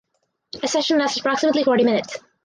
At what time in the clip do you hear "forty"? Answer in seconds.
1.63-1.83